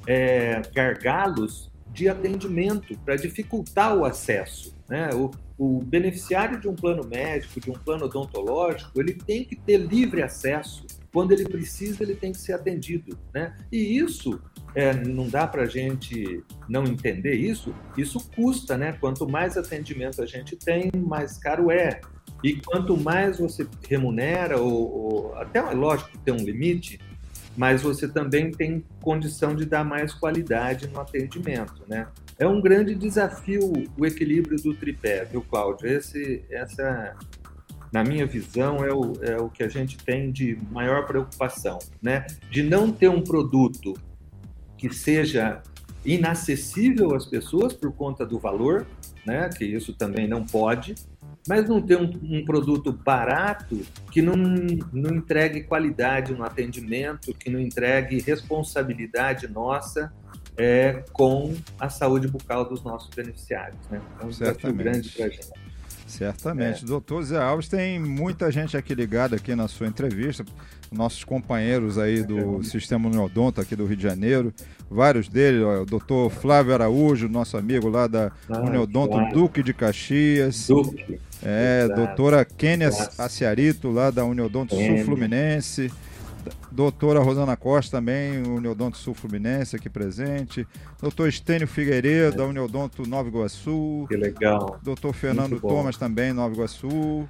é, 0.06 0.62
gargalos 0.74 1.72
de 1.92 2.08
atendimento 2.08 2.98
para 3.00 3.16
dificultar 3.16 3.96
o 3.96 4.06
acesso. 4.06 4.78
Né? 4.89 5.10
O, 5.13 5.29
o 5.58 5.84
beneficiário 5.84 6.60
de 6.60 6.67
um 6.67 6.75
plano 6.75 7.08
médico, 7.08 7.60
de 7.60 7.69
um 7.69 7.75
plano 7.75 8.05
odontológico, 8.05 9.00
ele 9.00 9.13
tem 9.13 9.43
que 9.43 9.55
ter 9.55 9.77
livre 9.77 10.24
acesso. 10.24 10.86
Quando 11.13 11.31
ele 11.31 11.46
precisa, 11.48 12.03
ele 12.03 12.15
tem 12.15 12.31
que 12.31 12.39
ser 12.39 12.53
atendido. 12.53 13.17
Né? 13.34 13.55
E 13.72 13.98
isso 13.98 14.41
é, 14.74 14.93
não 14.93 15.27
dá 15.27 15.48
para 15.48 15.63
a 15.63 15.67
gente 15.67 16.43
não 16.67 16.84
entender 16.86 17.34
isso. 17.34 17.74
Isso 17.98 18.19
custa, 18.36 18.77
né? 18.77 18.93
Quanto 18.93 19.27
mais 19.27 19.58
atendimento 19.58 20.22
a 20.22 20.25
gente 20.25 20.55
tem, 20.55 20.91
mais 20.96 21.38
caro 21.38 21.72
é. 21.72 22.01
E 22.43 22.55
quanto 22.55 22.96
mais 22.96 23.39
você 23.39 23.67
remunera, 23.88 24.60
ou, 24.60 24.74
ou 24.74 25.36
até 25.36 25.62
lógico 25.62 26.17
tem 26.19 26.34
um 26.34 26.38
limite, 26.38 27.00
mas 27.58 27.81
você 27.81 28.08
também 28.08 28.51
tem 28.51 28.86
condição 29.01 29.55
de 29.55 29.65
dar 29.65 29.84
mais 29.84 30.13
qualidade 30.13 30.88
no 30.88 31.01
atendimento, 31.01 31.84
né? 31.88 32.08
É 32.39 32.48
um 32.48 32.62
grande 32.62 32.96
desafio 32.96 33.60
o 33.98 34.05
equilíbrio 34.05 34.58
do 34.58 34.74
tripé, 34.74 35.25
viu, 35.25 35.41
Cláudio? 35.41 35.89
Esse, 35.89 36.41
essa, 36.50 37.13
na 37.91 38.01
minha 38.01 38.25
visão, 38.25 38.77
é 38.77 38.93
o, 38.93 39.13
é 39.22 39.38
o 39.38 39.50
que 39.50 39.62
a 39.62 39.67
gente 39.67 39.98
tem 39.98 40.31
de 40.31 40.58
maior 40.72 41.05
preocupação, 41.05 41.79
né? 42.01 42.25
De 42.50 42.63
não 42.63 42.93
ter 42.93 43.10
um 43.10 43.22
produto 43.22 43.93
que 44.77 44.89
seja 44.89 45.62
inacessível 46.05 47.13
às 47.13 47.25
pessoas 47.25 47.74
por 47.74 47.91
conta 47.91 48.25
do 48.25 48.39
valor, 48.39 48.88
né? 49.25 49.50
Que 49.50 49.65
isso 49.65 49.93
também 49.93 50.25
não 50.25 50.46
pode, 50.46 50.96
mas 51.46 51.67
não 51.67 51.81
ter 51.81 51.98
um, 51.98 52.10
um, 52.24 52.46
produto 52.46 52.93
barato 52.93 53.81
que 54.13 54.22
não, 54.22 54.38
não 54.93 55.13
entregue 55.13 55.63
qualidade 55.63 56.34
no 56.34 56.46
atendimento, 56.46 57.34
que 57.34 57.50
não 57.50 57.60
entregue 57.60 58.22
responsabilidade 58.22 59.46
nossa 59.46 60.10
é, 60.60 61.06
com 61.13 61.56
a 61.80 61.89
saúde 61.89 62.28
bucal 62.28 62.66
dos 62.66 62.84
nossos 62.84 63.10
beneficiários. 63.16 63.80
Né? 63.89 64.01
É 64.20 64.25
um 64.25 64.28
desafio 64.28 64.74
grande 64.74 65.10
para 65.10 65.25
a 65.25 65.30
gente. 65.30 65.50
Certamente. 66.06 66.84
É. 66.84 66.88
Doutor 66.88 67.24
Zé 67.24 67.38
Alves, 67.38 67.70
tem 67.70 67.98
muita 68.00 68.51
gente 68.51 68.75
aqui 68.75 68.94
ligada 68.94 69.38
aqui 69.38 69.56
na 69.56 69.68
sua 69.68 69.88
entrevista, 69.88 70.44
nossos 70.92 71.24
companheiros 71.24 71.98
aí 71.98 72.24
do 72.24 72.62
Sistema 72.63 73.08
Uniodonto 73.08 73.62
aqui 73.62 73.75
do 73.75 73.86
Rio 73.86 73.96
de 73.96 74.04
Janeiro, 74.04 74.51
vários 74.89 75.30
deles, 75.30 75.62
ó, 75.62 75.84
o 75.84 75.86
doutor 75.86 76.32
Flávio 76.32 76.74
Araújo, 76.74 77.30
nosso 77.30 77.56
amigo 77.56 77.88
lá 77.88 78.08
da 78.08 78.32
ah, 78.50 78.60
Uniodonto 78.60 79.13
claro. 79.13 79.34
Duque 79.34 79.62
de 79.62 79.74
Caxias. 79.74 80.68
Duque. 80.68 81.22
É, 81.44 81.84
Exato. 81.86 82.01
doutora 82.01 82.44
Kênia 82.44 82.89
Aciarito, 83.18 83.92
lá 83.92 84.10
da 84.10 84.25
Uniodonto 84.25 84.75
Sul 84.75 84.98
Fluminense. 85.06 85.92
Doutora 86.72 87.19
Rosana 87.19 87.58
Costa 87.58 87.98
também, 87.98 88.41
Uniodonto 88.43 88.98
Sul 88.98 89.13
Fluminense 89.13 89.75
aqui 89.75 89.89
presente. 89.89 90.67
Doutor 91.01 91.27
Estênio 91.27 91.67
Figueiredo, 91.67 92.38
da 92.38 92.46
Uniodonto 92.46 93.08
Nova 93.08 93.27
Iguaçu. 93.27 94.05
Que 94.08 94.15
legal. 94.15 94.79
Doutor 94.84 95.13
Fernando 95.13 95.60
Thomas 95.60 95.98
também, 95.98 96.31
Nova 96.31 96.53
Iguaçu. 96.53 97.27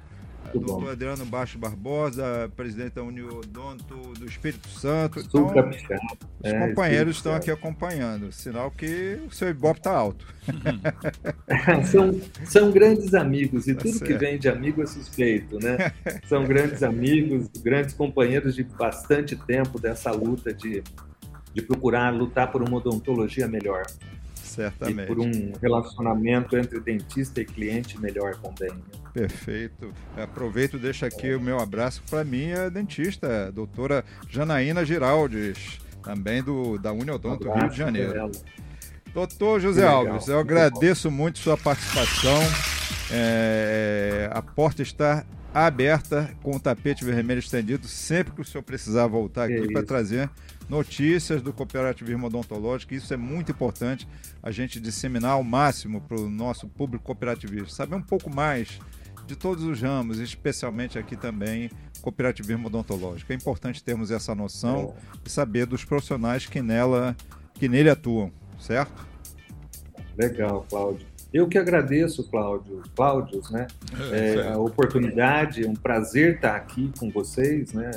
Doutor 0.52 0.80
bom. 0.80 0.88
Adriano 0.88 1.24
Baixo 1.24 1.58
Barbosa, 1.58 2.50
presidente 2.56 2.94
da 2.94 3.02
Uniodonto 3.02 3.94
do 4.18 4.26
Espírito 4.26 4.68
Santo. 4.68 5.20
Então, 5.20 5.46
os 5.46 5.76
é, 6.42 6.68
companheiros 6.68 7.16
estão 7.16 7.34
aqui 7.34 7.50
acompanhando, 7.50 8.32
sinal 8.32 8.70
que 8.70 9.20
o 9.26 9.30
seu 9.30 9.48
Ibope 9.48 9.78
está 9.78 9.92
alto. 9.92 10.26
são, 11.90 12.20
são 12.44 12.70
grandes 12.72 13.14
amigos, 13.14 13.68
e 13.68 13.74
tá 13.74 13.82
tudo 13.82 13.98
certo. 13.98 14.06
que 14.06 14.18
vem 14.18 14.38
de 14.38 14.48
amigo 14.48 14.82
é 14.82 14.86
suspeito, 14.86 15.58
né? 15.58 15.92
São 16.26 16.44
grandes 16.44 16.82
amigos, 16.82 17.48
grandes 17.62 17.94
companheiros 17.94 18.56
de 18.56 18.64
bastante 18.64 19.36
tempo 19.36 19.78
dessa 19.78 20.10
luta 20.10 20.52
de, 20.52 20.82
de 21.54 21.62
procurar 21.62 22.10
lutar 22.10 22.50
por 22.50 22.62
uma 22.62 22.78
odontologia 22.78 23.46
melhor. 23.46 23.84
Certamente. 24.50 25.04
E 25.04 25.06
por 25.06 25.20
um 25.20 25.52
relacionamento 25.62 26.56
entre 26.56 26.80
dentista 26.80 27.40
e 27.40 27.44
cliente 27.44 28.00
melhor 28.00 28.36
também. 28.36 28.76
Né? 28.76 28.82
Perfeito. 29.14 29.92
Aproveito 30.16 30.76
e 30.76 30.80
deixo 30.80 31.04
aqui 31.04 31.32
o 31.34 31.40
meu 31.40 31.60
abraço 31.60 32.02
para 32.10 32.24
minha 32.24 32.68
dentista, 32.68 33.46
a 33.46 33.50
doutora 33.50 34.04
Janaína 34.28 34.84
Giraldes, 34.84 35.78
também 36.02 36.42
do, 36.42 36.78
da 36.78 36.92
Uniodonto 36.92 37.48
um 37.48 37.54
Rio 37.54 37.68
de 37.68 37.76
Janeiro. 37.76 38.30
Doutor 39.14 39.60
José 39.60 39.86
Alves, 39.86 40.28
eu 40.28 40.38
agradeço 40.38 41.10
muito 41.10 41.38
sua 41.38 41.56
participação. 41.56 42.40
É, 43.12 44.30
a 44.32 44.40
porta 44.42 44.82
está 44.82 45.24
aberta 45.52 46.30
com 46.42 46.54
o 46.54 46.60
tapete 46.60 47.04
vermelho 47.04 47.40
estendido 47.40 47.86
sempre 47.88 48.32
que 48.32 48.40
o 48.40 48.44
senhor 48.44 48.62
precisar 48.62 49.08
voltar 49.08 49.44
aqui 49.44 49.72
para 49.72 49.82
trazer 49.82 50.30
notícias 50.70 51.42
do 51.42 51.52
cooperativismo 51.52 52.28
odontológico. 52.28 52.94
Isso 52.94 53.12
é 53.12 53.16
muito 53.16 53.50
importante 53.50 54.08
a 54.40 54.52
gente 54.52 54.80
disseminar 54.80 55.32
ao 55.32 55.42
máximo 55.42 56.00
para 56.00 56.18
o 56.18 56.30
nosso 56.30 56.68
público 56.68 57.04
cooperativista. 57.04 57.74
Saber 57.74 57.96
um 57.96 58.02
pouco 58.02 58.30
mais 58.30 58.78
de 59.26 59.34
todos 59.34 59.64
os 59.64 59.82
ramos, 59.82 60.18
especialmente 60.18 60.98
aqui 60.98 61.16
também 61.16 61.70
cooperativismo 62.00 62.68
odontológico. 62.68 63.32
É 63.32 63.34
importante 63.34 63.82
termos 63.82 64.12
essa 64.12 64.34
noção 64.34 64.94
é. 64.96 65.18
e 65.26 65.30
saber 65.30 65.66
dos 65.66 65.84
profissionais 65.84 66.46
que 66.46 66.62
nela 66.62 67.16
que 67.54 67.68
nele 67.68 67.90
atuam, 67.90 68.32
certo? 68.58 69.06
Legal, 70.16 70.64
Cláudio. 70.70 71.06
Eu 71.32 71.46
que 71.46 71.58
agradeço, 71.58 72.28
Cláudio, 72.28 72.82
Cláudios, 72.96 73.50
né? 73.50 73.66
É, 74.10 74.34
é 74.34 74.52
a 74.52 74.58
oportunidade, 74.58 75.64
é 75.64 75.68
um 75.68 75.74
prazer 75.74 76.36
estar 76.36 76.56
aqui 76.56 76.90
com 76.98 77.10
vocês, 77.10 77.72
né? 77.72 77.90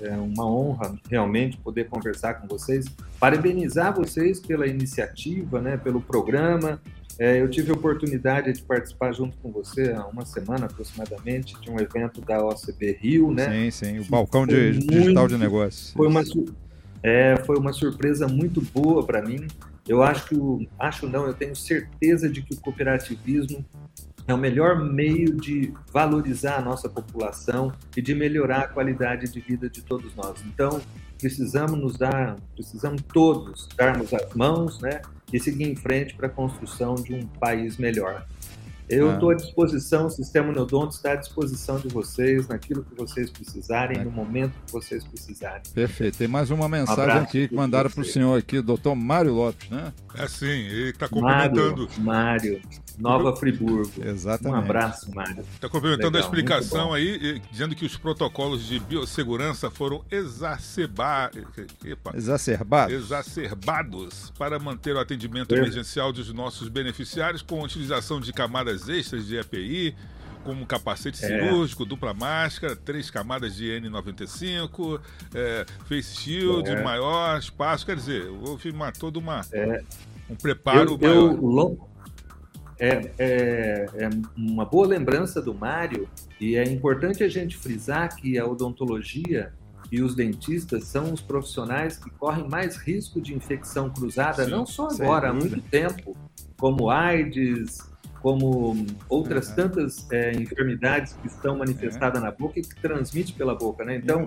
É 0.00 0.10
uma 0.16 0.46
honra 0.46 0.94
realmente 1.10 1.56
poder 1.58 1.88
conversar 1.88 2.34
com 2.34 2.46
vocês. 2.46 2.86
Parabenizar 3.18 3.94
vocês 3.94 4.40
pela 4.40 4.66
iniciativa, 4.66 5.60
né? 5.60 5.76
Pelo 5.76 6.00
programa. 6.00 6.80
É, 7.18 7.40
eu 7.40 7.48
tive 7.48 7.70
a 7.70 7.74
oportunidade 7.74 8.52
de 8.52 8.62
participar 8.62 9.12
junto 9.12 9.38
com 9.38 9.50
você 9.50 9.92
há 9.92 10.06
uma 10.06 10.26
semana 10.26 10.66
aproximadamente 10.66 11.58
de 11.60 11.70
um 11.70 11.80
evento 11.80 12.20
da 12.20 12.44
OCB 12.44 12.98
Rio, 13.00 13.30
né? 13.32 13.70
Sim, 13.70 13.70
sim, 13.70 13.98
o 14.00 14.04
balcão 14.04 14.46
de, 14.46 14.72
muito, 14.72 14.86
digital 14.86 15.26
de 15.26 15.38
negócios. 15.38 15.92
Foi 15.92 16.06
uma, 16.06 16.22
é, 17.02 17.36
foi 17.46 17.56
uma 17.56 17.72
surpresa 17.72 18.28
muito 18.28 18.60
boa 18.60 19.06
para 19.06 19.22
mim. 19.22 19.46
Eu 19.88 20.02
acho 20.02 20.28
que 20.28 20.68
acho 20.78 21.08
não, 21.08 21.26
eu 21.26 21.32
tenho 21.32 21.56
certeza 21.56 22.28
de 22.28 22.42
que 22.42 22.54
o 22.54 22.60
cooperativismo 22.60 23.64
é 24.26 24.34
o 24.34 24.38
melhor 24.38 24.82
meio 24.82 25.34
de 25.36 25.72
valorizar 25.92 26.56
a 26.56 26.62
nossa 26.62 26.88
população 26.88 27.72
e 27.96 28.02
de 28.02 28.14
melhorar 28.14 28.60
a 28.62 28.68
qualidade 28.68 29.30
de 29.30 29.40
vida 29.40 29.70
de 29.70 29.82
todos 29.82 30.14
nós. 30.14 30.42
Então, 30.46 30.80
precisamos 31.18 31.78
nos 31.78 31.96
dar, 31.96 32.36
precisamos 32.54 33.02
todos 33.12 33.68
darmos 33.76 34.12
as 34.12 34.34
mãos, 34.34 34.80
né, 34.80 35.00
e 35.32 35.40
seguir 35.40 35.64
em 35.64 35.76
frente 35.76 36.14
para 36.14 36.26
a 36.26 36.30
construção 36.30 36.94
de 36.94 37.14
um 37.14 37.26
país 37.26 37.76
melhor. 37.76 38.26
Eu 38.88 39.14
estou 39.14 39.30
ah. 39.30 39.32
à 39.32 39.36
disposição, 39.36 40.06
o 40.06 40.10
Sistema 40.10 40.52
Neodonto 40.52 40.94
está 40.94 41.12
à 41.12 41.16
disposição 41.16 41.76
de 41.76 41.88
vocês, 41.88 42.46
naquilo 42.46 42.84
que 42.84 42.94
vocês 42.94 43.30
precisarem, 43.30 43.98
é. 43.98 44.04
no 44.04 44.12
momento 44.12 44.52
que 44.64 44.72
vocês 44.72 45.02
precisarem. 45.02 45.62
Perfeito. 45.74 46.18
Tem 46.18 46.28
mais 46.28 46.50
uma 46.50 46.68
mensagem 46.68 47.16
um 47.16 47.22
aqui 47.22 47.48
que 47.48 47.54
mandaram 47.54 47.90
para 47.90 48.00
o 48.00 48.04
senhor 48.04 48.38
aqui, 48.38 48.60
doutor 48.60 48.94
Mário 48.94 49.32
Lopes, 49.32 49.68
né? 49.68 49.92
É 50.14 50.28
sim, 50.28 50.46
ele 50.46 50.90
está 50.90 51.08
cumprimentando. 51.08 51.88
Mário, 51.98 52.54
Mário. 52.54 52.60
Nova 52.98 53.36
Friburgo. 53.36 53.90
Exatamente. 54.04 54.56
Um 54.56 54.58
abraço, 54.58 55.14
Mário. 55.14 55.44
Está 55.54 55.68
complementando 55.68 56.16
a 56.16 56.20
explicação 56.20 56.92
aí, 56.92 57.40
dizendo 57.50 57.74
que 57.74 57.84
os 57.84 57.96
protocolos 57.96 58.64
de 58.64 58.78
biossegurança 58.78 59.70
foram 59.70 60.04
exacerbados, 60.10 61.44
exacerbados. 62.14 62.94
exacerbados 62.94 64.32
para 64.38 64.58
manter 64.58 64.94
o 64.94 64.98
atendimento 64.98 65.54
é. 65.54 65.58
emergencial 65.58 66.12
dos 66.12 66.32
nossos 66.32 66.68
beneficiários 66.68 67.42
com 67.42 67.60
a 67.60 67.64
utilização 67.64 68.20
de 68.20 68.32
camadas 68.32 68.88
extras 68.88 69.26
de 69.26 69.36
EPI, 69.36 69.94
como 70.46 70.64
capacete 70.64 71.22
é. 71.24 71.26
cirúrgico, 71.26 71.84
dupla 71.84 72.14
máscara, 72.14 72.76
três 72.76 73.10
camadas 73.10 73.56
de 73.56 73.64
N95, 73.64 75.00
é, 75.34 75.66
face 75.88 76.16
shield, 76.16 76.70
é. 76.70 76.82
maior 76.82 77.38
espaço. 77.38 77.84
Quer 77.84 77.96
dizer, 77.96 78.28
houve 78.28 78.70
uma, 78.70 78.92
todo 78.92 79.18
uma, 79.18 79.44
é. 79.52 79.82
um 80.30 80.36
preparo 80.36 80.92
eu, 80.92 80.98
maior. 80.98 81.32
Eu, 81.32 81.88
é, 82.78 83.10
é, 83.18 83.86
é 83.94 84.10
uma 84.36 84.64
boa 84.64 84.86
lembrança 84.86 85.40
do 85.40 85.54
Mário 85.54 86.08
e 86.40 86.56
é 86.56 86.64
importante 86.64 87.24
a 87.24 87.28
gente 87.28 87.56
frisar 87.56 88.14
que 88.16 88.38
a 88.38 88.46
odontologia 88.46 89.52
e 89.90 90.02
os 90.02 90.14
dentistas 90.14 90.84
são 90.84 91.12
os 91.12 91.20
profissionais 91.20 91.96
que 91.96 92.10
correm 92.10 92.48
mais 92.48 92.76
risco 92.76 93.20
de 93.20 93.34
infecção 93.34 93.88
cruzada, 93.88 94.44
Sim, 94.44 94.50
não 94.50 94.66
só 94.66 94.88
agora, 94.88 95.30
há 95.30 95.32
muito 95.32 95.60
tempo, 95.60 96.16
como 96.58 96.90
AIDS, 96.90 97.78
como 98.20 98.84
outras 99.08 99.48
uhum. 99.50 99.54
tantas 99.54 100.10
é, 100.10 100.32
enfermidades 100.32 101.12
que 101.14 101.28
estão 101.28 101.56
manifestadas 101.56 102.20
é. 102.20 102.24
na 102.24 102.32
boca 102.32 102.58
e 102.58 102.62
que 102.62 102.74
transmite 102.80 103.32
pela 103.32 103.54
boca, 103.54 103.84
né? 103.84 103.96
Então, 103.96 104.26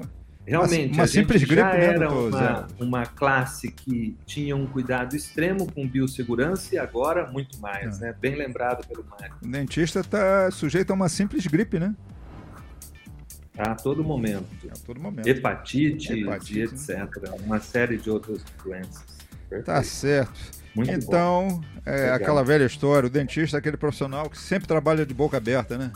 Realmente, 0.50 0.94
uma, 0.94 1.04
uma 1.04 1.08
simples 1.08 1.44
gripe, 1.44 1.56
já 1.62 1.74
né, 1.74 1.86
era 1.86 2.12
uma, 2.12 2.68
uma, 2.80 3.06
classe 3.06 3.72
que 3.72 4.18
tinha 4.26 4.56
um 4.56 4.66
cuidado 4.66 5.16
extremo 5.16 5.72
com 5.72 5.88
biossegurança 5.88 6.74
e 6.74 6.78
agora 6.80 7.30
muito 7.30 7.60
mais, 7.60 8.02
é. 8.02 8.08
né? 8.08 8.16
Bem 8.20 8.36
lembrado 8.36 8.86
pelo 8.88 9.06
Mário. 9.06 9.36
O 9.44 9.48
dentista 9.48 10.00
está 10.00 10.50
sujeito 10.50 10.90
a 10.90 10.96
uma 10.96 11.08
simples 11.08 11.46
gripe, 11.46 11.78
né? 11.80 11.94
A 13.56 13.76
todo 13.76 14.04
momento. 14.04 14.48
A 14.72 14.86
todo 14.86 15.00
momento. 15.00 15.28
Hepatite, 15.28 16.14
Hepatite 16.14 16.60
e 16.60 16.64
etc. 16.64 16.98
Né? 17.22 17.30
Uma 17.46 17.60
série 17.60 17.98
de 17.98 18.10
outras 18.10 18.44
doenças. 18.64 19.04
Perfeito. 19.48 19.66
Tá 19.66 19.84
certo. 19.84 20.60
Muito 20.74 20.92
então, 20.92 21.62
é, 21.86 22.10
aquela 22.10 22.44
velha 22.44 22.66
história, 22.66 23.06
o 23.06 23.10
dentista 23.10 23.58
é 23.58 23.60
aquele 23.60 23.78
profissional 23.78 24.30
que 24.30 24.38
sempre 24.38 24.68
trabalha 24.68 25.06
de 25.06 25.14
boca 25.14 25.38
aberta, 25.38 25.78
né? 25.78 25.92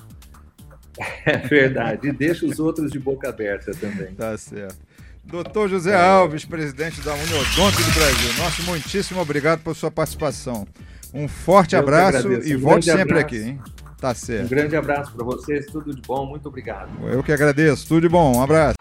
É 1.25 1.38
verdade. 1.38 2.08
E 2.08 2.12
deixa 2.12 2.45
os 2.45 2.60
outros 2.60 2.91
de 2.91 2.99
boca 2.99 3.29
aberta 3.29 3.71
também. 3.73 4.13
Tá 4.13 4.38
certo. 4.38 4.77
Doutor 5.23 5.69
José 5.69 5.95
Alves, 5.95 6.43
presidente 6.45 6.99
da 7.01 7.13
Uniodonto 7.13 7.77
do 7.82 7.91
Brasil, 7.93 8.34
nosso 8.38 8.62
muitíssimo 8.63 9.21
obrigado 9.21 9.62
por 9.62 9.73
sua 9.73 9.89
participação. 9.89 10.67
Um 11.13 11.27
forte 11.29 11.75
Eu 11.75 11.79
abraço 11.79 12.32
e 12.32 12.56
um 12.56 12.60
volte 12.60 12.86
sempre 12.86 13.01
abraço. 13.01 13.25
aqui, 13.25 13.38
hein? 13.38 13.60
Tá 13.99 14.13
certo. 14.13 14.45
Um 14.45 14.49
grande 14.49 14.75
abraço 14.75 15.13
para 15.13 15.23
vocês, 15.23 15.65
tudo 15.67 15.95
de 15.95 16.01
bom, 16.01 16.25
muito 16.25 16.49
obrigado. 16.49 16.89
Eu 17.08 17.23
que 17.23 17.32
agradeço, 17.32 17.88
tudo 17.88 18.01
de 18.01 18.10
bom, 18.10 18.36
um 18.38 18.41
abraço. 18.41 18.75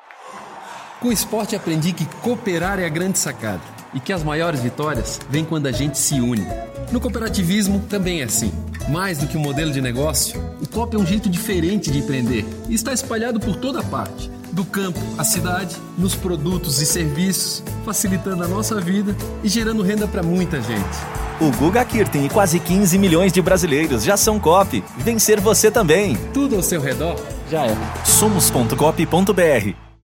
Com 1.01 1.09
o 1.09 1.12
esporte 1.12 1.55
aprendi 1.55 1.92
que 1.92 2.05
cooperar 2.22 2.81
é 2.81 2.87
a 2.87 2.88
grande 2.88 3.18
sacada 3.18 3.62
e 3.94 4.01
que 4.01 4.12
as 4.12 4.25
maiores 4.25 4.61
vitórias 4.61 5.20
vêm 5.31 5.44
quando 5.44 5.66
a 5.68 5.72
gente 5.72 5.96
se 5.96 6.14
une. 6.20 6.44
No 6.90 7.01
cooperativismo 7.01 7.81
também 7.88 8.20
é 8.20 8.25
assim. 8.25 8.53
Mais 8.88 9.18
do 9.18 9.27
que 9.27 9.37
um 9.37 9.40
modelo 9.40 9.73
de 9.73 9.81
negócio, 9.81 10.42
o 10.61 10.68
COP 10.68 10.97
é 10.97 10.99
um 10.99 11.07
jeito 11.07 11.29
diferente 11.29 11.90
de 11.90 11.99
empreender 11.99 12.45
e 12.68 12.75
está 12.75 12.92
espalhado 12.92 13.40
por 13.40 13.57
toda 13.57 13.83
parte 13.83 14.31
do 14.53 14.64
campo 14.64 15.01
à 15.16 15.25
cidade, 15.25 15.77
nos 15.97 16.14
produtos 16.14 16.81
e 16.81 16.87
serviços, 16.87 17.62
facilitando 17.85 18.45
a 18.45 18.49
nossa 18.49 18.81
vida 18.81 19.16
e 19.42 19.49
gerando 19.49 19.83
renda 19.83 20.07
para 20.07 20.23
muita 20.23 20.61
gente. 20.61 20.99
O 21.40 21.51
Guga 21.57 21.85
Kirten 21.85 22.27
e 22.27 22.29
quase 22.29 22.61
15 22.61 22.99
milhões 22.99 23.33
de 23.33 23.40
brasileiros 23.40 24.05
já 24.05 24.16
são 24.16 24.38
COP. 24.38 24.85
Vencer 24.99 25.40
você 25.40 25.71
também. 25.71 26.16
Tudo 26.33 26.57
ao 26.57 26.62
seu 26.62 26.81
redor 26.81 27.18
já 27.51 27.66
é. 27.66 27.77
Somos.cop.br 28.05 29.91